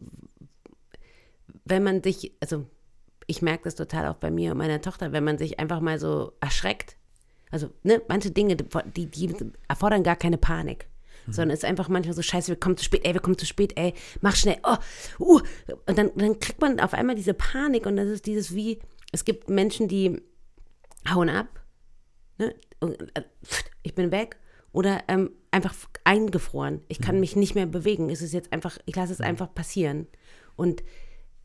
[1.66, 2.66] wenn man sich, also
[3.28, 6.00] ich merke das total auch bei mir und meiner Tochter, wenn man sich einfach mal
[6.00, 6.97] so erschreckt.
[7.52, 9.36] Also, ne, manche Dinge, die, die
[9.68, 10.88] erfordern gar keine Panik.
[11.26, 11.34] Mhm.
[11.34, 13.46] Sondern es ist einfach manchmal so, scheiße, wir kommen zu spät, ey, wir kommen zu
[13.46, 14.78] spät, ey, mach schnell, oh,
[15.20, 15.42] uh.
[15.86, 18.80] Und dann, dann kriegt man auf einmal diese Panik und das ist dieses wie,
[19.12, 20.22] es gibt Menschen, die
[21.10, 21.64] hauen ab,
[22.38, 23.24] ne, äh,
[23.84, 24.38] ich bin weg
[24.72, 26.82] oder ähm, einfach eingefroren.
[26.88, 27.22] Ich kann mhm.
[27.22, 28.10] mich nicht mehr bewegen.
[28.10, 29.26] Es ist jetzt einfach, ich lasse es mhm.
[29.26, 30.08] einfach passieren.
[30.56, 30.84] Und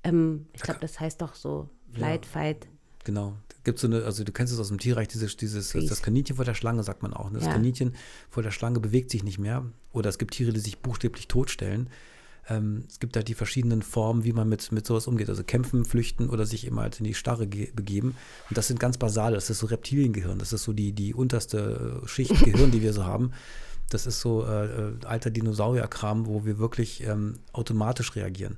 [0.04, 2.68] ähm, ich glaube, das heißt doch so Flight, ja, Fight.
[3.04, 3.34] Genau.
[3.64, 6.44] Gibt so eine, also du kennst es aus dem Tierreich, dieses, dieses, das Kaninchen vor
[6.44, 7.30] der Schlange, sagt man auch.
[7.30, 7.38] Ne?
[7.38, 7.52] Das ja.
[7.52, 7.94] Kaninchen
[8.28, 9.64] vor der Schlange bewegt sich nicht mehr.
[9.92, 11.88] Oder es gibt Tiere, die sich buchstäblich totstellen.
[12.48, 15.28] Ähm, es gibt da die verschiedenen Formen, wie man mit, mit sowas umgeht.
[15.28, 18.16] Also kämpfen, flüchten oder sich immer halt in die Starre begeben.
[18.48, 22.02] Und das sind ganz basale, das ist so Reptiliengehirn, das ist so die, die unterste
[22.02, 23.32] äh, Schicht Gehirn, die wir so haben.
[23.90, 28.56] Das ist so äh, äh, alter Dinosaurierkram, wo wir wirklich ähm, automatisch reagieren.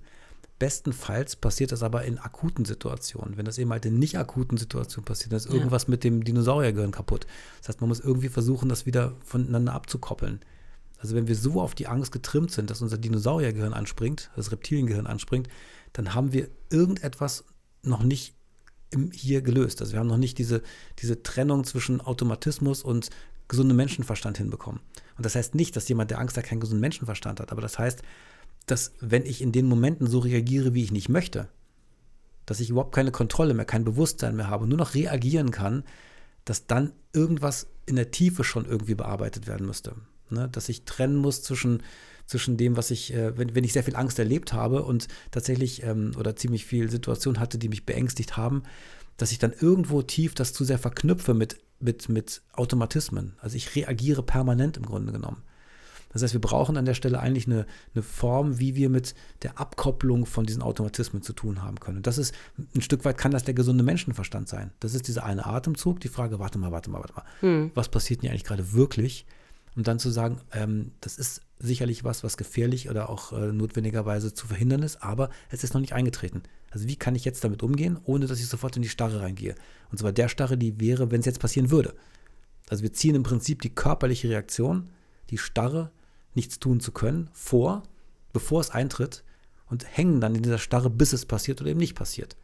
[0.58, 3.36] Bestenfalls passiert das aber in akuten Situationen.
[3.36, 5.54] Wenn das eben halt in nicht akuten Situationen passiert, dann ist ja.
[5.54, 7.26] irgendwas mit dem Dinosauriergehirn kaputt.
[7.58, 10.40] Das heißt, man muss irgendwie versuchen, das wieder voneinander abzukoppeln.
[10.98, 15.06] Also wenn wir so auf die Angst getrimmt sind, dass unser Dinosauriergehirn anspringt, das Reptiliengehirn
[15.06, 15.48] anspringt,
[15.92, 17.44] dann haben wir irgendetwas
[17.82, 18.34] noch nicht
[18.90, 19.80] im hier gelöst.
[19.80, 20.62] Also wir haben noch nicht diese,
[21.00, 23.10] diese Trennung zwischen Automatismus und
[23.48, 24.80] gesundem Menschenverstand hinbekommen.
[25.16, 27.78] Und das heißt nicht, dass jemand, der Angst hat, keinen gesunden Menschenverstand hat, aber das
[27.78, 28.02] heißt,
[28.66, 31.48] dass wenn ich in den Momenten so reagiere, wie ich nicht möchte,
[32.46, 35.84] dass ich überhaupt keine Kontrolle mehr, kein Bewusstsein mehr habe, nur noch reagieren kann,
[36.44, 39.94] dass dann irgendwas in der Tiefe schon irgendwie bearbeitet werden müsste.
[40.30, 40.48] Ne?
[40.50, 41.82] Dass ich trennen muss zwischen,
[42.26, 45.82] zwischen dem, was ich, äh, wenn, wenn ich sehr viel Angst erlebt habe und tatsächlich
[45.82, 48.62] ähm, oder ziemlich viel Situationen hatte, die mich beängstigt haben,
[49.16, 53.36] dass ich dann irgendwo tief das zu sehr verknüpfe mit, mit, mit Automatismen.
[53.38, 55.42] Also ich reagiere permanent im Grunde genommen.
[56.14, 59.60] Das heißt, wir brauchen an der Stelle eigentlich eine, eine Form, wie wir mit der
[59.60, 61.98] Abkopplung von diesen Automatismen zu tun haben können.
[61.98, 62.34] Und das ist
[62.74, 64.70] ein Stück weit kann das der gesunde Menschenverstand sein.
[64.80, 67.24] Das ist dieser eine Atemzug, die Frage, warte mal, warte mal, warte mal.
[67.40, 67.70] Hm.
[67.74, 69.26] Was passiert denn eigentlich gerade wirklich?
[69.76, 74.32] Und dann zu sagen, ähm, das ist sicherlich was, was gefährlich oder auch äh, notwendigerweise
[74.32, 76.42] zu verhindern ist, aber es ist noch nicht eingetreten.
[76.70, 79.54] Also wie kann ich jetzt damit umgehen, ohne dass ich sofort in die Starre reingehe?
[79.90, 81.94] Und zwar der Starre, die wäre, wenn es jetzt passieren würde.
[82.68, 84.90] Also wir ziehen im Prinzip die körperliche Reaktion,
[85.30, 85.90] die Starre,
[86.34, 87.82] nichts tun zu können, vor,
[88.32, 89.24] bevor es eintritt
[89.66, 92.36] und hängen dann in dieser Starre, bis es passiert oder eben nicht passiert.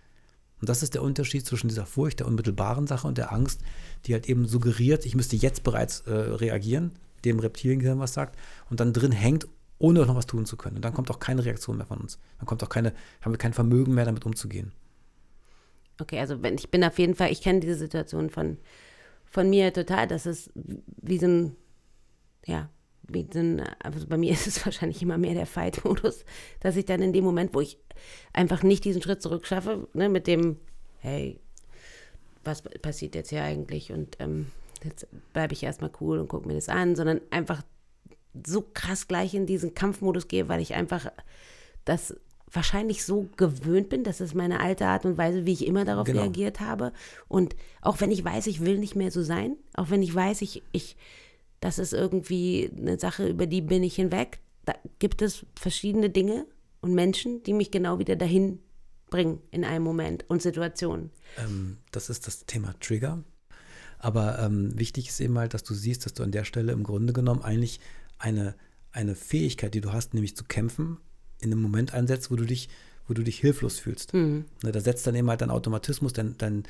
[0.60, 3.62] Und das ist der Unterschied zwischen dieser Furcht, der unmittelbaren Sache und der Angst,
[4.06, 6.92] die halt eben suggeriert, ich müsste jetzt bereits äh, reagieren,
[7.24, 9.48] dem Reptiliengehirn was sagt und dann drin hängt,
[9.78, 10.76] ohne noch was tun zu können.
[10.76, 12.18] Und dann kommt auch keine Reaktion mehr von uns.
[12.38, 14.72] Dann kommt auch keine, haben wir kein Vermögen mehr, damit umzugehen.
[15.98, 18.58] Okay, also wenn, ich bin auf jeden Fall, ich kenne diese Situation von,
[19.24, 21.56] von mir total, dass es wie so ein,
[22.46, 22.68] ja,
[23.14, 26.24] ein, also bei mir ist es wahrscheinlich immer mehr der Fight-Modus,
[26.60, 27.78] dass ich dann in dem Moment, wo ich
[28.32, 30.56] einfach nicht diesen Schritt zurück schaffe, ne, mit dem,
[30.98, 31.40] hey,
[32.44, 33.92] was passiert jetzt hier eigentlich?
[33.92, 34.46] Und ähm,
[34.84, 37.62] jetzt bleibe ich erstmal cool und gucke mir das an, sondern einfach
[38.46, 41.10] so krass gleich in diesen Kampfmodus gehe, weil ich einfach
[41.84, 42.14] das
[42.52, 46.06] wahrscheinlich so gewöhnt bin, das ist meine alte Art und Weise, wie ich immer darauf
[46.06, 46.22] genau.
[46.22, 46.92] reagiert habe.
[47.28, 50.42] Und auch wenn ich weiß, ich will nicht mehr so sein, auch wenn ich weiß,
[50.42, 50.96] ich, ich,
[51.60, 56.46] das ist irgendwie eine Sache, über die bin ich hinweg, da gibt es verschiedene Dinge
[56.80, 58.60] und Menschen, die mich genau wieder dahin
[59.10, 61.10] bringen in einem Moment und Situationen.
[61.36, 63.22] Ähm, das ist das Thema Trigger.
[63.98, 66.84] Aber ähm, wichtig ist eben halt, dass du siehst, dass du an der Stelle im
[66.84, 67.80] Grunde genommen eigentlich
[68.18, 68.54] eine,
[68.92, 70.98] eine Fähigkeit, die du hast, nämlich zu kämpfen,
[71.38, 72.70] in einem Moment einsetzt, wo du dich,
[73.06, 74.14] wo du dich hilflos fühlst.
[74.14, 74.46] Mhm.
[74.62, 76.62] Ne, da setzt dann eben halt dein Automatismus, dein, dein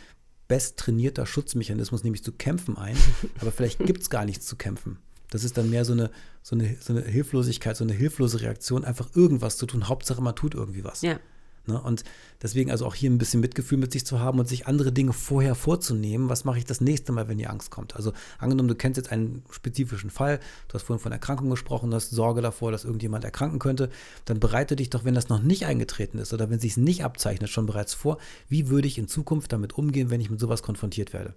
[0.51, 2.97] best trainierter Schutzmechanismus, nämlich zu kämpfen ein.
[3.41, 4.99] Aber vielleicht gibt es gar nichts zu kämpfen.
[5.31, 6.11] Das ist dann mehr so eine,
[6.43, 9.89] so, eine, so eine Hilflosigkeit, so eine hilflose Reaktion, einfach irgendwas zu tun.
[9.89, 11.03] Hauptsache, man tut irgendwie was.
[11.03, 11.21] Ja.
[11.67, 11.81] Ne?
[11.81, 12.05] Und
[12.43, 15.13] deswegen also auch hier ein bisschen Mitgefühl mit sich zu haben und sich andere Dinge
[15.13, 16.29] vorher vorzunehmen.
[16.29, 17.97] Was mache ich das nächste Mal, wenn die Angst kommt?
[17.97, 21.97] Also angenommen, du kennst jetzt einen spezifischen Fall, du hast vorhin von Erkrankung gesprochen, du
[21.97, 23.91] hast Sorge davor, dass irgendjemand erkranken könnte,
[24.25, 27.05] dann bereite dich doch, wenn das noch nicht eingetreten ist oder wenn es sich nicht
[27.05, 28.19] abzeichnet, schon bereits vor,
[28.49, 31.35] wie würde ich in Zukunft damit umgehen, wenn ich mit sowas konfrontiert werde?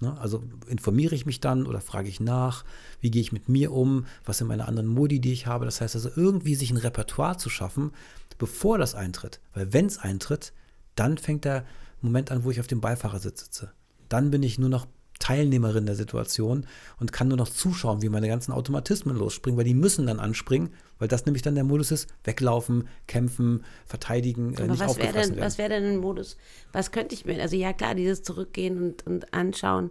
[0.00, 0.16] Ne?
[0.18, 2.64] Also informiere ich mich dann oder frage ich nach,
[3.00, 5.64] wie gehe ich mit mir um, was sind meine anderen Modi, die ich habe.
[5.64, 7.92] Das heißt also irgendwie sich ein Repertoire zu schaffen,
[8.40, 9.38] bevor das eintritt.
[9.54, 10.52] Weil wenn es eintritt,
[10.96, 11.64] dann fängt der
[12.00, 13.70] Moment an, wo ich auf dem Beifahrersitz sitze.
[14.08, 14.86] Dann bin ich nur noch
[15.20, 16.66] Teilnehmerin der Situation
[16.98, 20.70] und kann nur noch zuschauen, wie meine ganzen Automatismen losspringen, weil die müssen dann anspringen,
[20.98, 25.30] weil das nämlich dann der Modus ist, weglaufen, kämpfen, verteidigen, äh, nicht was wäre denn,
[25.30, 25.40] werden.
[25.40, 26.38] Was wäre denn ein Modus?
[26.72, 29.90] Was könnte ich mir, also ja klar, dieses Zurückgehen und, und anschauen,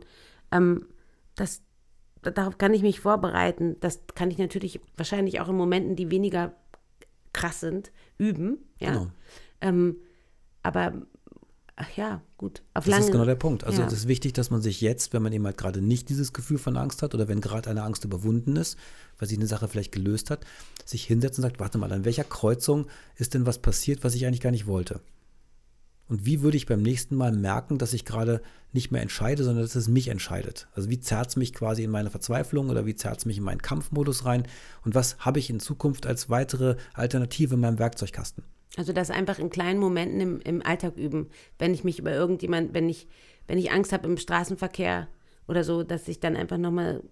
[0.52, 0.88] ähm,
[1.36, 1.62] das,
[2.24, 3.78] darauf kann ich mich vorbereiten.
[3.82, 6.56] Das kann ich natürlich wahrscheinlich auch in Momenten, die weniger
[7.34, 8.58] krass sind, üben.
[8.80, 8.92] Ja.
[8.92, 9.08] Genau.
[9.62, 9.98] Ähm,
[10.64, 10.94] aber
[11.76, 12.62] ach ja, gut.
[12.74, 13.64] Auf Das lange, ist genau der Punkt.
[13.64, 13.88] Also ja.
[13.88, 16.58] es ist wichtig, dass man sich jetzt, wenn man eben halt gerade nicht dieses Gefühl
[16.58, 18.78] von Angst hat oder wenn gerade eine Angst überwunden ist,
[19.18, 20.46] weil sich eine Sache vielleicht gelöst hat,
[20.86, 24.26] sich hinsetzt und sagt, warte mal, an welcher Kreuzung ist denn was passiert, was ich
[24.26, 25.02] eigentlich gar nicht wollte?
[26.10, 28.42] Und wie würde ich beim nächsten Mal merken, dass ich gerade
[28.74, 30.68] nicht mehr entscheide, sondern dass es mich entscheidet?
[30.74, 33.44] Also wie zerrt es mich quasi in meine Verzweiflung oder wie zerrt es mich in
[33.44, 34.48] meinen Kampfmodus rein?
[34.84, 38.44] Und was habe ich in Zukunft als weitere Alternative in meinem Werkzeugkasten?
[38.76, 41.30] Also das einfach in kleinen Momenten im, im Alltag üben.
[41.60, 43.08] Wenn ich mich über irgendjemand, wenn ich,
[43.48, 45.08] wenn ich Angst habe im Straßenverkehr
[45.48, 47.04] oder so, dass ich dann einfach nochmal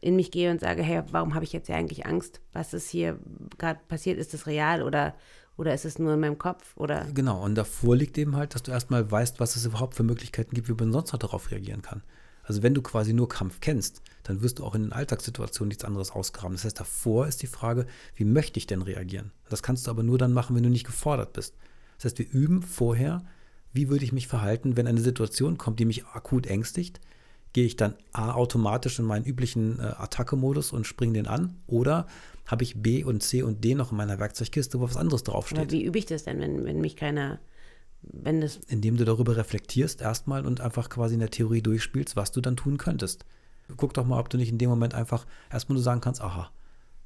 [0.00, 2.40] in mich gehe und sage, hey, warum habe ich jetzt ja eigentlich Angst?
[2.52, 3.18] Was ist hier
[3.58, 4.18] gerade passiert?
[4.18, 5.14] Ist das real oder,
[5.58, 6.72] oder ist es nur in meinem Kopf?
[6.76, 10.04] Oder Genau, und davor liegt eben halt, dass du erstmal weißt, was es überhaupt für
[10.04, 12.02] Möglichkeiten gibt, wie man sonst noch darauf reagieren kann.
[12.44, 15.84] Also wenn du quasi nur Kampf kennst, dann wirst du auch in den Alltagssituationen nichts
[15.84, 16.54] anderes ausgraben.
[16.54, 19.32] Das heißt, davor ist die Frage, wie möchte ich denn reagieren?
[19.50, 21.56] Das kannst du aber nur dann machen, wenn du nicht gefordert bist.
[21.96, 23.22] Das heißt, wir üben vorher,
[23.72, 27.00] wie würde ich mich verhalten, wenn eine Situation kommt, die mich akut ängstigt.
[27.52, 31.56] Gehe ich dann A automatisch in meinen üblichen äh, Attacke-Modus und springe den an?
[31.66, 32.06] Oder
[32.46, 35.70] habe ich B und C und D noch in meiner Werkzeugkiste, wo was anderes draufsteht?
[35.72, 37.38] wie übe ich das denn, wenn, wenn mich keiner,
[38.02, 42.32] wenn das, indem du darüber reflektierst erstmal und einfach quasi in der Theorie durchspielst, was
[42.32, 43.24] du dann tun könntest.
[43.76, 46.50] Guck doch mal, ob du nicht in dem Moment einfach erstmal nur sagen kannst, aha,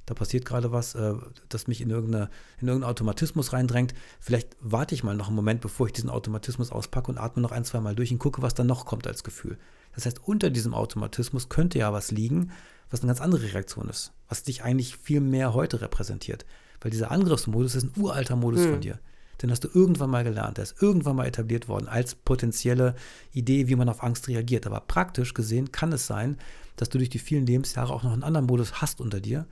[0.06, 1.14] da passiert gerade was, äh,
[1.48, 2.28] das mich in, irgendeine,
[2.60, 3.94] in irgendeinen Automatismus reindrängt.
[4.20, 7.52] Vielleicht warte ich mal noch einen Moment, bevor ich diesen Automatismus auspacke und atme noch
[7.52, 9.58] ein, zwei Mal durch und gucke, was dann noch kommt als Gefühl.
[9.94, 12.50] Das heißt, unter diesem Automatismus könnte ja was liegen,
[12.90, 16.44] was eine ganz andere Reaktion ist, was dich eigentlich viel mehr heute repräsentiert.
[16.80, 18.98] Weil dieser Angriffsmodus ist ein uralter Modus von dir.
[19.40, 22.94] Den hast du irgendwann mal gelernt, der ist irgendwann mal etabliert worden als potenzielle
[23.32, 24.66] Idee, wie man auf Angst reagiert.
[24.66, 26.38] Aber praktisch gesehen kann es sein,
[26.76, 29.46] dass du durch die vielen Lebensjahre auch noch einen anderen Modus hast unter dir,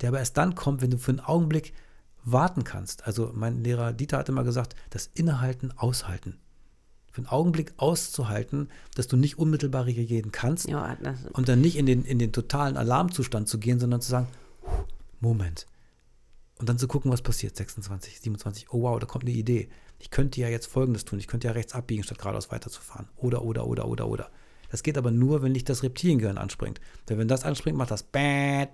[0.00, 1.72] der aber erst dann kommt, wenn du für einen Augenblick
[2.24, 3.06] warten kannst.
[3.06, 6.38] Also mein Lehrer Dieter hat immer gesagt, das Innehalten, Aushalten.
[7.10, 11.76] Für einen Augenblick auszuhalten, dass du nicht unmittelbar reagieren kannst ja, das, und dann nicht
[11.76, 14.28] in den, in den totalen Alarmzustand zu gehen, sondern zu sagen,
[14.62, 14.84] "Huh,
[15.20, 15.66] Moment.
[16.58, 17.56] Und dann zu gucken, was passiert.
[17.56, 19.68] 26, 27, oh wow, da kommt eine Idee.
[19.98, 21.18] Ich könnte ja jetzt Folgendes tun.
[21.18, 23.08] Ich könnte ja rechts abbiegen, statt geradeaus weiterzufahren.
[23.16, 24.30] Oder, oder, oder, oder, oder.
[24.70, 26.80] Das geht aber nur, wenn nicht das Reptiliengehirn anspringt.
[27.08, 28.66] Denn wenn das anspringt, macht das Bäh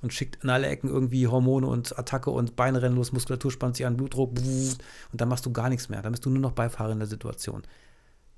[0.00, 3.76] und schickt in alle Ecken irgendwie Hormone und Attacke und Beine rennen los, Muskulatur spannt
[3.76, 4.78] sich an, Blutdruck und
[5.12, 6.02] dann machst du gar nichts mehr.
[6.02, 7.62] Dann bist du nur noch Beifahrer in der Situation.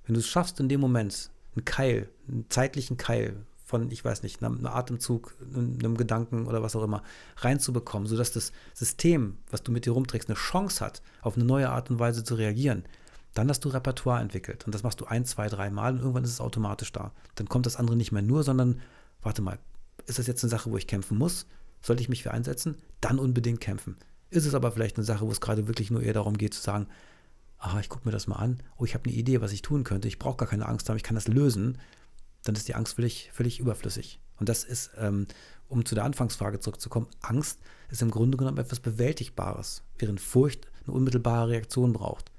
[0.06, 4.22] Wenn du es schaffst, in dem Moment einen Keil, einen zeitlichen Keil von, ich weiß
[4.22, 7.02] nicht, einem, Atemzug, einem Gedanken oder was auch immer,
[7.38, 11.70] reinzubekommen, sodass das System, was du mit dir rumträgst, eine Chance hat, auf eine neue
[11.70, 12.84] Art und Weise zu reagieren,
[13.34, 14.64] dann hast du Repertoire entwickelt.
[14.64, 17.12] Und das machst du ein, zwei, drei Mal und irgendwann ist es automatisch da.
[17.34, 18.80] Dann kommt das andere nicht mehr nur, sondern,
[19.22, 19.58] warte mal,
[20.06, 21.46] ist das jetzt eine Sache, wo ich kämpfen muss?
[21.82, 22.76] Sollte ich mich für einsetzen?
[23.00, 23.96] Dann unbedingt kämpfen.
[24.30, 26.60] Ist es aber vielleicht eine Sache, wo es gerade wirklich nur eher darum geht zu
[26.60, 26.86] sagen,
[27.58, 29.84] aha, ich gucke mir das mal an, oh, ich habe eine Idee, was ich tun
[29.84, 31.78] könnte, ich brauche gar keine Angst haben, ich kann das lösen,
[32.42, 34.20] dann ist die Angst völlig, völlig überflüssig.
[34.38, 35.26] Und das ist, ähm,
[35.68, 40.94] um zu der Anfangsfrage zurückzukommen, Angst ist im Grunde genommen etwas Bewältigbares, während Furcht eine
[40.94, 42.30] unmittelbare Reaktion braucht.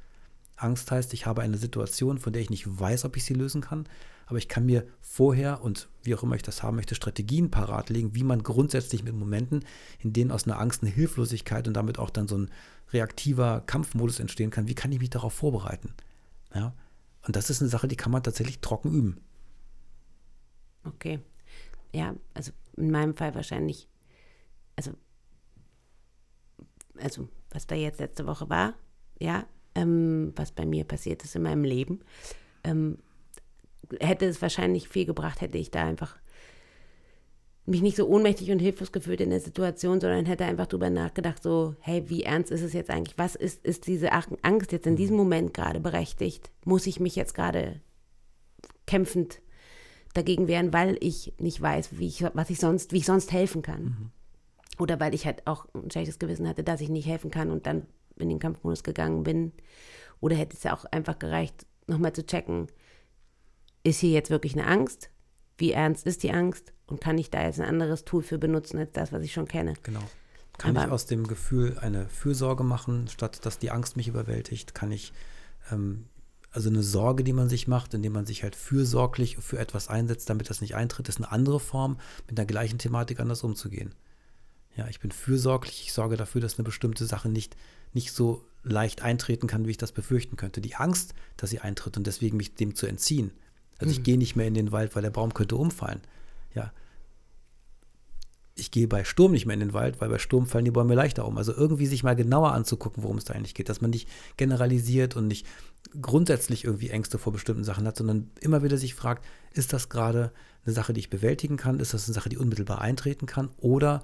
[0.55, 3.61] Angst heißt, ich habe eine Situation, von der ich nicht weiß, ob ich sie lösen
[3.61, 3.87] kann,
[4.25, 7.89] aber ich kann mir vorher und wie auch immer ich das haben möchte, Strategien parat
[7.89, 9.65] legen, wie man grundsätzlich mit Momenten,
[9.99, 12.49] in denen aus einer Angst eine Hilflosigkeit und damit auch dann so ein
[12.91, 15.93] reaktiver Kampfmodus entstehen kann, wie kann ich mich darauf vorbereiten?
[16.53, 16.73] Ja?
[17.27, 19.21] Und das ist eine Sache, die kann man tatsächlich trocken üben.
[20.83, 21.19] okay.
[21.93, 23.87] Ja, also in meinem Fall wahrscheinlich,
[24.75, 24.91] also,
[26.97, 28.73] also was da jetzt letzte Woche war,
[29.17, 31.99] ja, ähm, was bei mir passiert ist in meinem Leben,
[32.63, 32.97] ähm,
[33.99, 36.17] hätte es wahrscheinlich viel gebracht, hätte ich da einfach
[37.67, 41.41] mich nicht so ohnmächtig und hilflos gefühlt in der Situation, sondern hätte einfach drüber nachgedacht,
[41.41, 43.17] so, hey, wie ernst ist es jetzt eigentlich?
[43.17, 46.51] Was ist, ist diese Angst jetzt in diesem Moment gerade berechtigt?
[46.63, 47.81] Muss ich mich jetzt gerade
[48.85, 49.41] kämpfend
[50.13, 53.63] dagegen wehren, weil ich nicht weiß, wie ich, was ich sonst, wie ich sonst helfen
[53.63, 54.11] kann?
[54.77, 57.65] Oder weil ich halt auch ein schlechtes Gewissen hatte, dass ich nicht helfen kann und
[57.65, 59.51] dann in den Kampfmodus gegangen bin.
[60.19, 62.67] Oder hätte es ja auch einfach gereicht, nochmal zu checken,
[63.84, 65.10] ist hier jetzt wirklich eine Angst?
[65.58, 66.73] Wie ernst ist die Angst?
[66.88, 69.47] Und kann ich da jetzt ein anderes Tool für benutzen als das, was ich schon
[69.47, 69.73] kenne?
[69.84, 70.04] Genau.
[70.58, 74.73] Kann Aber- ich aus dem Gefühl eine Fürsorge machen, statt dass die Angst mich überwältigt?
[74.73, 75.12] Kann ich,
[75.71, 76.06] ähm,
[76.51, 80.30] also eine Sorge, die man sich macht, indem man sich halt fürsorglich für etwas einsetzt,
[80.30, 81.97] damit das nicht eintritt, ist eine andere Form,
[82.28, 83.93] mit der gleichen Thematik anders umzugehen.
[84.75, 87.55] Ja, ich bin fürsorglich, ich sorge dafür, dass eine bestimmte Sache nicht,
[87.93, 90.59] nicht so leicht eintreten kann, wie ich das befürchten könnte.
[90.59, 93.31] Die Angst, dass sie eintritt und deswegen mich dem zu entziehen.
[93.77, 96.01] Also ich gehe nicht mehr in den Wald, weil der Baum könnte umfallen.
[96.53, 96.71] Ja,
[98.55, 100.95] ich gehe bei Sturm nicht mehr in den Wald, weil bei Sturm fallen die Bäume
[100.95, 101.38] leichter um.
[101.38, 104.07] Also irgendwie sich mal genauer anzugucken, worum es da eigentlich geht, dass man nicht
[104.38, 105.45] generalisiert und nicht
[106.01, 110.31] grundsätzlich irgendwie Ängste vor bestimmten Sachen hat, sondern immer wieder sich fragt, ist das gerade
[110.65, 111.79] eine Sache, die ich bewältigen kann?
[111.79, 113.49] Ist das eine Sache, die unmittelbar eintreten kann?
[113.57, 114.01] Oder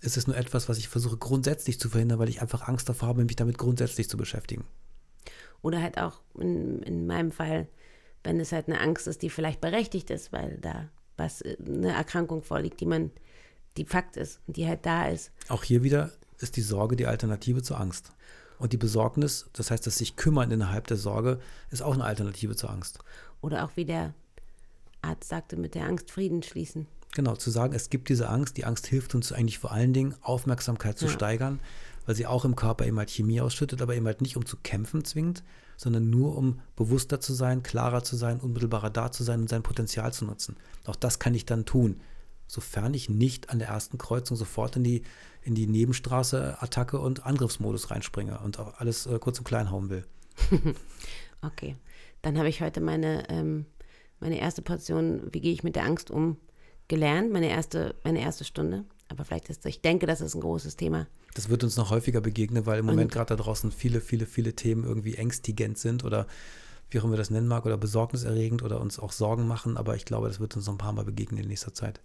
[0.00, 3.08] ist es nur etwas, was ich versuche grundsätzlich zu verhindern, weil ich einfach Angst davor
[3.08, 4.64] habe, mich damit grundsätzlich zu beschäftigen?
[5.62, 7.68] Oder halt auch in, in meinem Fall,
[8.22, 11.92] wenn es halt eine Angst ist, die vielleicht berechtigt ist, weil da was äh, eine
[11.92, 13.10] Erkrankung vorliegt, die man
[13.76, 15.32] die Fakt ist und die halt da ist.
[15.48, 18.12] Auch hier wieder ist die Sorge die Alternative zur Angst.
[18.58, 22.56] Und die Besorgnis, das heißt, das sich kümmern innerhalb der Sorge, ist auch eine Alternative
[22.56, 22.98] zur Angst.
[23.40, 24.14] Oder auch wie der
[25.00, 26.88] Arzt sagte, mit der Angst Frieden schließen.
[27.14, 28.56] Genau, zu sagen, es gibt diese Angst.
[28.56, 31.12] Die Angst hilft uns eigentlich vor allen Dingen, Aufmerksamkeit zu ja.
[31.12, 31.60] steigern,
[32.06, 34.56] weil sie auch im Körper eben halt Chemie ausschüttet, aber eben halt nicht um zu
[34.62, 35.42] kämpfen zwingend,
[35.76, 39.62] sondern nur um bewusster zu sein, klarer zu sein, unmittelbarer da zu sein und sein
[39.62, 40.56] Potenzial zu nutzen.
[40.86, 42.00] Auch das kann ich dann tun
[42.48, 45.02] sofern ich nicht an der ersten Kreuzung sofort in die,
[45.42, 49.90] in die Nebenstraße Attacke und Angriffsmodus reinspringe und auch alles äh, kurz und klein hauen
[49.90, 50.04] will.
[51.42, 51.76] okay,
[52.22, 53.66] dann habe ich heute meine, ähm,
[54.18, 56.38] meine erste Portion, wie gehe ich mit der Angst um,
[56.88, 58.84] gelernt, meine erste, meine erste Stunde.
[59.08, 61.06] Aber vielleicht ist, ich denke, das ist ein großes Thema.
[61.34, 64.54] Das wird uns noch häufiger begegnen, weil im Moment gerade da draußen viele, viele, viele
[64.54, 66.26] Themen irgendwie ängstigend sind oder
[66.90, 69.76] wie auch immer wir das nennen mag, oder besorgniserregend oder uns auch Sorgen machen.
[69.76, 72.00] Aber ich glaube, das wird uns noch ein paar Mal begegnen in nächster Zeit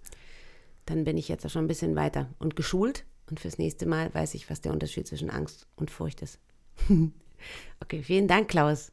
[0.85, 3.05] dann bin ich jetzt schon ein bisschen weiter und geschult.
[3.29, 6.39] Und fürs nächste Mal weiß ich, was der Unterschied zwischen Angst und Furcht ist.
[7.79, 8.91] okay, vielen Dank, Klaus.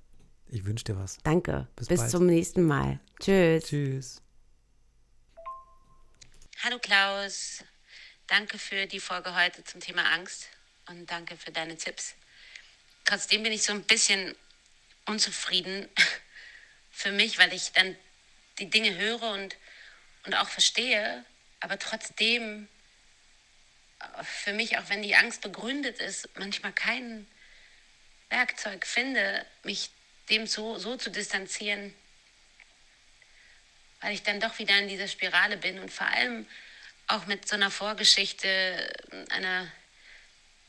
[0.48, 1.18] Ich wünsche dir was.
[1.24, 1.66] Danke.
[1.76, 3.00] Bis, Bis zum nächsten Mal.
[3.20, 3.64] Tschüss.
[3.64, 4.22] Tschüss.
[6.62, 7.64] Hallo Klaus.
[8.27, 10.51] Danke für die Folge heute zum Thema Angst
[10.88, 12.14] und danke für deine Tipps.
[13.07, 14.37] Trotzdem bin ich so ein bisschen
[15.07, 15.88] unzufrieden
[16.90, 17.96] für mich, weil ich dann
[18.59, 19.57] die Dinge höre und,
[20.27, 21.25] und auch verstehe,
[21.61, 22.68] aber trotzdem
[23.99, 27.27] äh, für mich, auch wenn die Angst begründet ist, manchmal kein
[28.29, 29.88] Werkzeug finde, mich
[30.29, 31.94] dem so, so zu distanzieren,
[34.00, 36.46] weil ich dann doch wieder in dieser Spirale bin und vor allem
[37.06, 38.92] auch mit so einer Vorgeschichte,
[39.30, 39.70] einer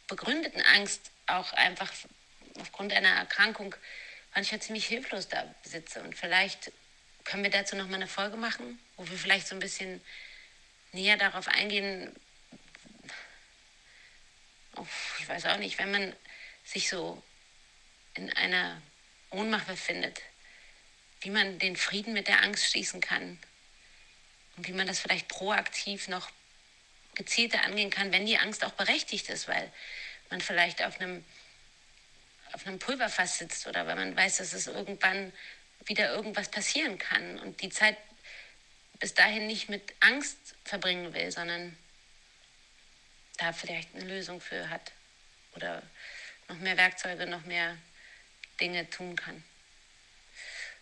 [0.07, 1.91] begründeten Angst, auch einfach
[2.59, 3.75] aufgrund einer Erkrankung
[4.33, 6.01] manchmal ziemlich hilflos da sitze.
[6.01, 6.71] Und vielleicht
[7.23, 10.01] können wir dazu nochmal eine Folge machen, wo wir vielleicht so ein bisschen
[10.91, 12.13] näher darauf eingehen,
[15.19, 16.15] ich weiß auch nicht, wenn man
[16.63, 17.21] sich so
[18.15, 18.81] in einer
[19.29, 20.21] Ohnmacht befindet,
[21.21, 23.39] wie man den Frieden mit der Angst schließen kann
[24.57, 26.29] und wie man das vielleicht proaktiv noch
[27.15, 29.71] gezielter angehen kann, wenn die Angst auch berechtigt ist, weil
[30.29, 31.23] man vielleicht auf einem,
[32.53, 35.31] auf einem Pulverfass sitzt oder weil man weiß, dass es irgendwann
[35.85, 37.97] wieder irgendwas passieren kann und die Zeit
[38.99, 41.75] bis dahin nicht mit Angst verbringen will, sondern
[43.37, 44.91] da vielleicht eine Lösung für hat
[45.55, 45.81] oder
[46.47, 47.77] noch mehr Werkzeuge, noch mehr
[48.59, 49.43] Dinge tun kann.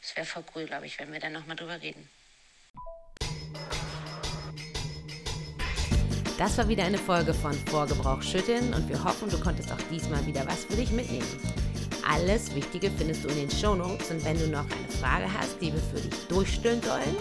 [0.01, 2.07] Es wäre voll cool, glaube ich, wenn wir dann nochmal drüber reden.
[6.37, 10.25] Das war wieder eine Folge von Vorgebrauch schütteln und wir hoffen, du konntest auch diesmal
[10.25, 11.27] wieder was für dich mitnehmen.
[12.09, 15.73] Alles Wichtige findest du in den Shownotes und wenn du noch eine Frage hast, die
[15.73, 17.17] wir für dich durchstellen sollen,